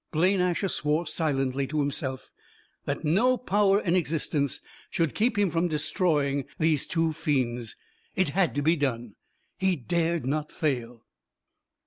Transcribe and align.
Blaine 0.11 0.39
Asher 0.41 0.67
swore 0.67 1.05
silently 1.05 1.67
to 1.67 1.79
himself 1.79 2.31
that 2.85 3.05
no 3.05 3.37
power 3.37 3.79
in 3.79 3.95
existence 3.95 4.59
should 4.89 5.13
keep 5.13 5.37
him 5.37 5.51
from 5.51 5.67
destroying 5.67 6.45
these 6.57 6.87
two 6.87 7.13
fiends. 7.13 7.75
It 8.15 8.29
had 8.29 8.55
to 8.55 8.63
be 8.63 8.75
done! 8.75 9.13
He 9.59 9.75
dared 9.75 10.25
not 10.25 10.51
fail. 10.51 11.05